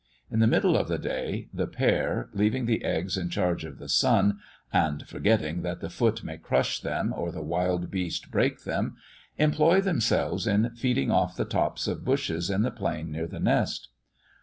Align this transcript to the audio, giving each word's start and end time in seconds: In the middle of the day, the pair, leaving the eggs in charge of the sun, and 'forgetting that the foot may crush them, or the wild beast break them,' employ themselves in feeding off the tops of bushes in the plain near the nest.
In 0.31 0.39
the 0.39 0.47
middle 0.47 0.75
of 0.75 0.87
the 0.87 0.97
day, 0.97 1.47
the 1.53 1.67
pair, 1.67 2.31
leaving 2.33 2.65
the 2.65 2.83
eggs 2.83 3.17
in 3.17 3.29
charge 3.29 3.63
of 3.63 3.77
the 3.77 3.87
sun, 3.87 4.39
and 4.73 5.07
'forgetting 5.07 5.61
that 5.61 5.79
the 5.79 5.91
foot 5.91 6.23
may 6.23 6.39
crush 6.39 6.79
them, 6.79 7.13
or 7.15 7.31
the 7.31 7.43
wild 7.43 7.91
beast 7.91 8.31
break 8.31 8.63
them,' 8.63 8.95
employ 9.37 9.79
themselves 9.79 10.47
in 10.47 10.71
feeding 10.75 11.11
off 11.11 11.37
the 11.37 11.45
tops 11.45 11.87
of 11.87 12.03
bushes 12.03 12.49
in 12.49 12.63
the 12.63 12.71
plain 12.71 13.11
near 13.11 13.27
the 13.27 13.39
nest. 13.39 13.89